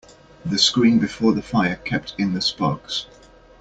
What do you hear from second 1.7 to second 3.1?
kept in the sparks.